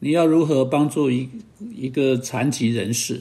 [0.00, 1.28] 你要如何帮助一
[1.74, 3.20] 一个残疾人士？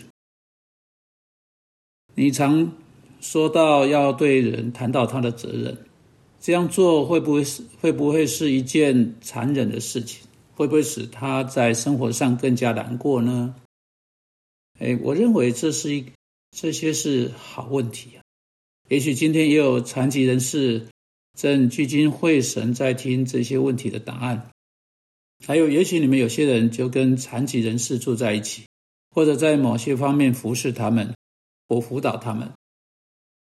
[2.15, 2.71] 你常
[3.19, 5.77] 说到要对人谈到他的责任，
[6.39, 10.23] 这样做会不会是会不会是一件残忍的事情？
[10.55, 13.55] 会不会使他在生活上更加难过呢？
[14.79, 16.05] 哎，我认为这是一
[16.51, 18.23] 这些是好问题啊。
[18.87, 20.87] 也许今天也有残疾人士
[21.37, 24.49] 正聚精会神在听这些问题的答案。
[25.45, 28.63] 还有，也许你们有些人就跟残疾人士住在一起，
[29.09, 31.15] 或者在某些方面服侍他们
[31.67, 32.51] 或辅导他们。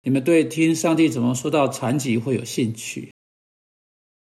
[0.02, 3.12] 你们对听上帝怎么说到残疾会有兴趣？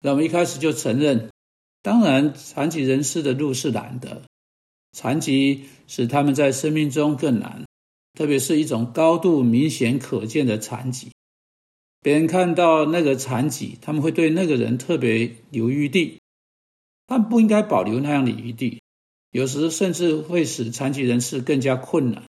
[0.02, 1.30] 那我们一开始就承认，
[1.82, 4.22] 当然，残疾人士的路是难的，
[4.92, 7.64] 残疾使他们在生命中更难，
[8.14, 11.10] 特别是一种高度明显可见的残疾。
[12.02, 16.19] 别人看到那个残疾，他们会对那个人特别留余地。
[17.10, 18.80] 但不应该保留那样的余地，
[19.32, 22.22] 有时甚至会使残疾人士更加困难。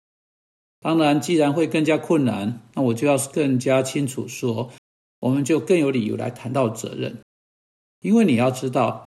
[0.80, 4.72] 当然，既然会更加困难，那我就要更加清楚说，
[5.20, 7.18] 我们就更有理由来谈到责任。
[8.00, 9.06] 因为你要知道，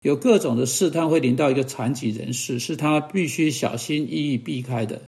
[0.00, 5.02] 有各种的试探会临到一个残疾人士，是他必须小心翼翼避开的，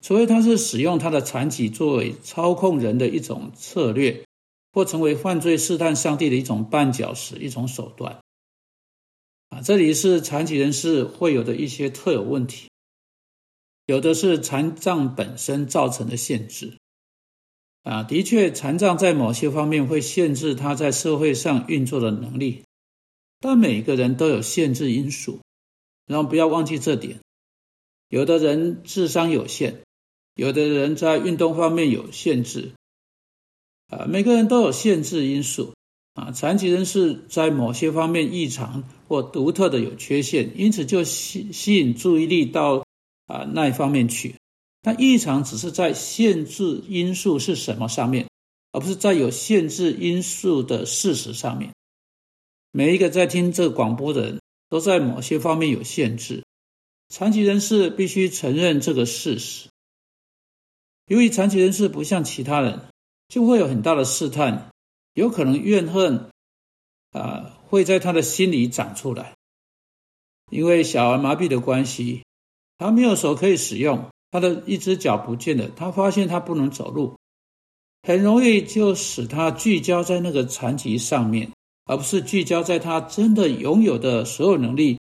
[0.00, 4.22] 除非他是使用他的残疾作为操控人的一种策略，
[4.72, 8.20] 或成为犯罪试探上帝的一种绊脚石、一种手段。
[9.62, 12.68] 这里是残疾人士会有的一些特有问题，
[13.86, 16.76] 有的是残障本身造成的限制。
[17.82, 22.64] 啊，的确，残障在某些方面会限制他在社会上运作的能力，
[23.38, 25.40] 但每个人都有限制因素，
[26.06, 27.20] 然后不要忘记这点。
[28.08, 29.82] 有的人智商有限，
[30.34, 32.72] 有的人在运动方面有限制，
[33.86, 35.74] 啊，每个人都有限制因素。
[36.16, 42.86] 啊，残疾人士在某些方面异常或独特的有缺陷，因此就吸吸引注意力到
[43.26, 44.34] 啊那一方面去。
[44.80, 48.28] 但异常只是在限制因素是什么上面，
[48.72, 51.74] 而不是在有限制因素的事实上面。
[52.72, 54.40] 每一个在听这广播的人
[54.70, 56.44] 都在某些方面有限制，
[57.10, 59.68] 残疾人士必须承认这个事实。
[61.08, 62.80] 由于残疾人士不像其他人，
[63.28, 64.70] 就会有很大的试探。
[65.16, 66.28] 有可能怨恨，
[67.12, 69.32] 啊，会在他的心里长出来。
[70.50, 72.22] 因为小儿麻痹的关系，
[72.76, 75.70] 他没有手可以使用，他的一只脚不见了。
[75.74, 77.16] 他发现他不能走路，
[78.02, 81.50] 很容易就使他聚焦在那个残疾上面，
[81.86, 84.98] 而不是聚焦在他真的拥有的所有能力，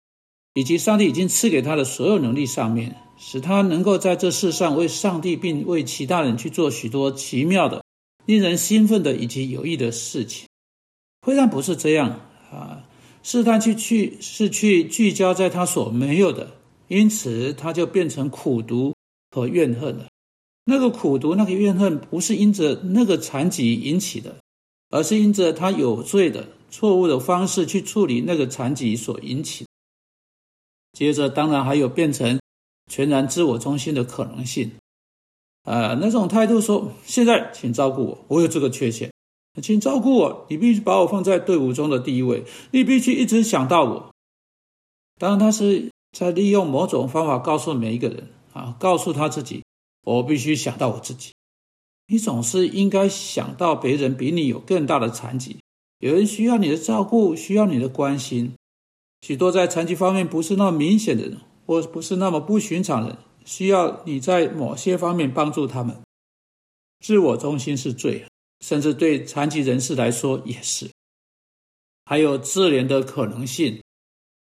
[0.55, 7.85] 以及上帝已经赐给他的所有能力上面，使他能够在这世上为上帝并为其他人去做许多奇妙的。
[8.29, 10.47] 令人兴奋的以及有益的事情，
[11.23, 12.21] 非但不是这样
[12.53, 12.87] 啊，
[13.23, 16.53] 试探去去是去聚焦在他所没有的，
[16.89, 18.95] 因此他就变成苦读
[19.31, 20.09] 和怨恨了。
[20.65, 24.37] 那个苦读、那个怨恨，不是因着那个残疾引起的，
[24.91, 29.65] 而是因着他有罪的错误的方式去处理那个残疾所引起。
[30.93, 32.39] 接着，当然还有变成
[32.91, 34.71] 全然自我中心的可能性。
[35.69, 39.13] 啊，那种态度说：“现在请照顾我，我有这个缺陷，
[39.61, 40.47] 请照顾我。
[40.49, 44.11] 你必须把我放在队伍中的第一位，你必须一直想到我。”
[45.21, 49.63] 当然，他是在利用某种方法告诉每一个人啊，告诉他自己
[50.07, 51.33] ：“我必须想到我自己。”
[52.11, 55.59] 你总是应该想到别人比你有更大的残疾，
[55.99, 58.55] 有人需要你的照顾，需要你的关心。
[59.21, 61.37] 许多在残疾方面不是那么明显的人，
[61.67, 63.19] 或不是那么不寻常的人。
[63.49, 65.97] 需要你在某些方面帮助他们。
[67.01, 68.27] 自我中心是罪，
[68.61, 70.91] 甚至对残疾人士来说也是。
[72.05, 73.83] 还有自怜的可能性，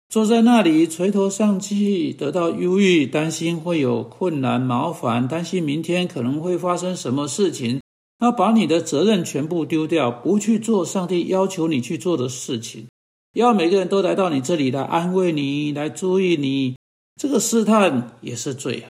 [0.08, 7.82] 坐在那里垂头丧气，得到忧郁，担心会有困难麻烦，担心明天可能会发生什么事情，
[8.18, 12.86] 那把你的责任全部丢掉，不去做上帝要求你去做的事情，
[13.34, 16.75] 要每个人都来到你这里来安慰你，来注意你。
[17.16, 18.90] 这个试探也是罪啊！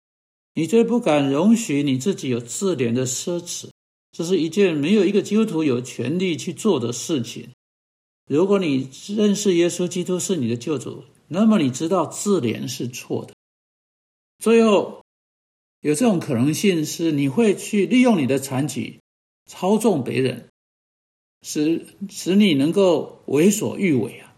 [0.55, 3.69] 你最不敢容许你自己有自怜的奢侈，
[4.11, 7.49] 这是一件没有一个基督徒有权利去做的事情。
[8.27, 13.35] 如果你认识耶稣基督是你的救主，那么你知道自怜是错的。
[14.39, 15.03] 最后，
[15.81, 18.99] 有这种可能性是你会去利用你的残疾
[19.45, 20.47] 操纵别人，
[21.43, 24.33] 使使你能够为所欲为啊，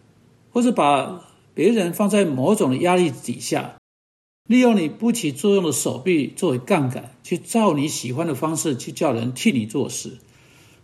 [0.52, 1.29] 或者把。
[1.60, 3.76] 别人放在某种的压力底下，
[4.48, 10.20] 利用你不起作用的手臂作为杠杆，去照你喜欢的方式去叫人替你做事，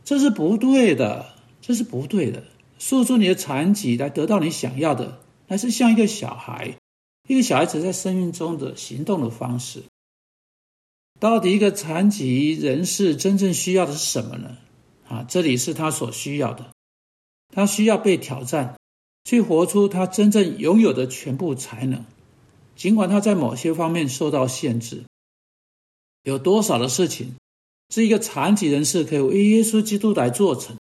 [0.04, 1.28] 这是不对的，
[1.62, 2.44] 这是不对的。
[2.78, 6.76] 诉诸你的残疾来得到你想要的，那是像一个小孩
[7.30, 9.82] 一个小孩子在生命中的行动的方式。
[11.22, 14.58] 到底一个残疾人士真正需要的是什么呢？
[15.08, 16.74] 啊，这里是他所需要的，
[17.54, 18.76] 他需要被挑战，
[19.26, 22.06] 去活出他真正拥有的全部才能，
[22.78, 25.04] 尽管他在某些方面受到限制。
[26.24, 27.36] 有多少的事情
[27.90, 30.78] 是一个残疾人士可以为耶稣基督来做成？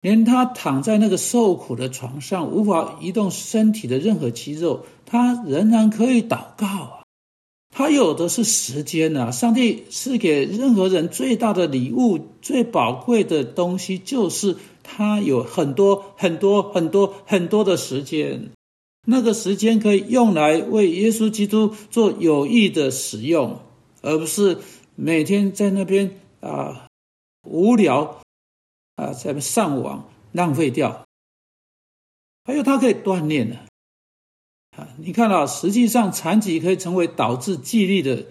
[0.00, 7.02] 连他躺在那个受苦的床上，无法移动身体的任何肌肉，他仍然可以祷告啊！
[7.68, 14.56] 他有的是时间啊，上帝是给任何人最大的礼物、最宝贵的东西，就是
[14.96, 18.50] 他有很多很多很多很多的时间。
[19.06, 23.60] 那个时间可以用来为耶稣基督做有益的使用，
[24.02, 24.58] 而不是
[24.94, 26.86] 每天在那边啊
[27.44, 28.20] 无聊
[28.96, 31.06] 啊在上网浪费掉。
[32.44, 33.56] 还有，他可以锻炼的。
[34.76, 38.26] 啊，你看到，实际上残疾可以成为导致记忆力的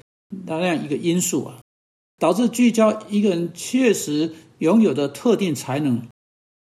[0.46, 1.62] 那样一个因素啊，
[2.18, 6.08] 导致聚焦一个人确实拥有的特定才能，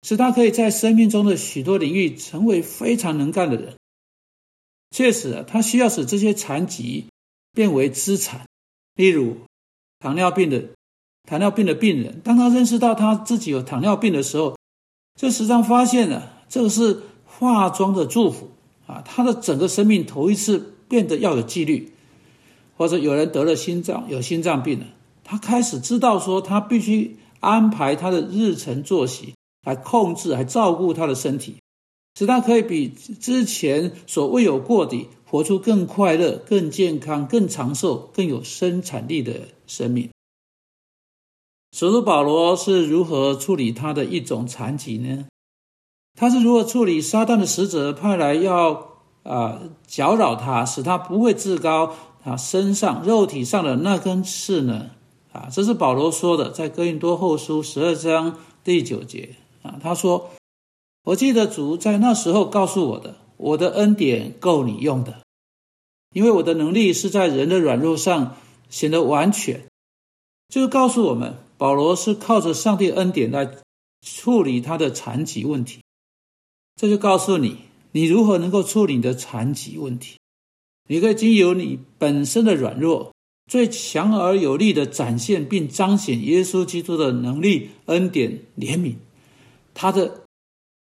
[0.05, 3.73] 使他可以在生命中的许多领域成为非常能干的人。
[4.91, 7.07] 确实，他需要使这些残疾
[7.55, 8.45] 变为资产。
[8.93, 9.37] 例如，
[9.97, 10.63] 糖尿病的
[11.27, 14.55] 糖尿病的病人，当他认识到他自己有糖尿病的时候，
[15.19, 18.51] 就实际上发现了这个是化妆的祝福。
[18.85, 21.91] 啊，他的整个生命头一次变得要有纪律，
[22.77, 24.85] 或者有人得了心脏，有心脏病了，
[25.23, 29.33] 他开始知道说他必须安排他的日程作息
[29.65, 31.57] 来控制，来照顾他的身体，
[32.17, 40.09] 使他可以比之前所未有过的活出更快乐、更健康、更长寿、更有生产力的生命。
[41.73, 45.25] 使徒保罗是如何处理他的一种残疾呢？
[46.17, 54.91] 他是如何处理撒旦的使者派来要啊搅扰他，使他不会自高他身上肉体上的那根刺呢？
[55.33, 59.35] 啊，这是保罗说的，在哥林多后书十二章第九节
[59.65, 60.31] 啊，他说
[61.03, 65.21] ：“我记得主在那时候告诉我的，我的恩典够你用的，
[66.13, 68.37] 因为我的能力是在人的软弱上
[68.69, 69.65] 显得完全。”
[70.47, 73.49] 就是告诉我们，保罗是靠着上帝恩典来
[74.05, 75.81] 处理他的残疾问题。
[76.75, 77.57] 这就告诉你，
[77.91, 80.17] 你如何能够处理你的残疾问题。
[80.87, 83.11] 你可以经由你本身的软弱，
[83.49, 88.95] 最强而有力的展现并彰显耶稣基督的能力、恩典、怜悯，
[89.75, 90.23] 他的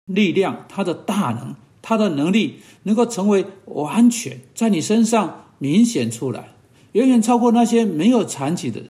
[0.06, 6.56] 力量、他的大能、他的能力，能够成为完全在你身上明显出来，
[6.94, 8.84] 远远超过那些没有残疾的。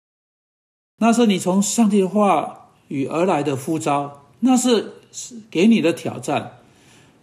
[0.98, 4.92] 那是你从上帝的话语而来的呼召，那是
[5.50, 6.58] 给你的挑战。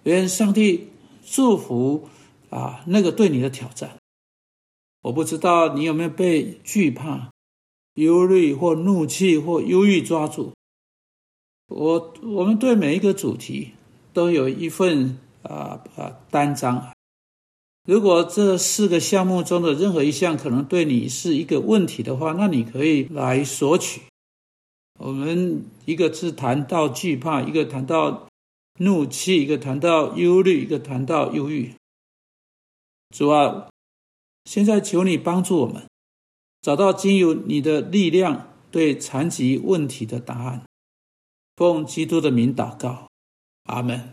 [0.03, 0.88] 愿上帝
[1.23, 2.09] 祝福
[2.50, 3.97] 啊，那个对你的挑战。
[5.03, 7.31] 我不知道你有没有被惧怕、
[7.95, 10.53] 忧虑或怒气或忧郁抓住。
[11.71, 13.71] 我我们对每一个主题
[14.13, 16.91] 都有一份啊啊单张。
[17.88, 24.01] 如果这四个项目中的任何一项可能对你是一个问题的话，那你可以来索取。
[25.00, 28.27] 我们一个是谈到惧怕，一个谈到。
[28.79, 31.73] 怒气，一个谈到忧虑，一个谈到忧郁。
[33.13, 33.69] 主啊，
[34.45, 35.85] 现在求你帮助我们，
[36.61, 40.63] 找到经由你的力量对残疾问题的答案。
[41.61, 43.11] 奉基督的名祷告，
[43.65, 44.09] 阿门。